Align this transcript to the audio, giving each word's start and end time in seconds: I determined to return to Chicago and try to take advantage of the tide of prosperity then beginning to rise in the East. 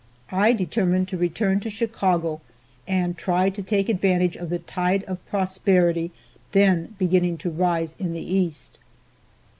I 0.33 0.53
determined 0.53 1.07
to 1.09 1.17
return 1.19 1.59
to 1.59 1.69
Chicago 1.69 2.41
and 2.87 3.15
try 3.15 3.51
to 3.51 3.61
take 3.61 3.87
advantage 3.87 4.35
of 4.35 4.49
the 4.49 4.57
tide 4.57 5.03
of 5.03 5.23
prosperity 5.27 6.09
then 6.53 6.95
beginning 6.97 7.37
to 7.45 7.51
rise 7.51 7.95
in 7.99 8.13
the 8.13 8.25
East. 8.35 8.79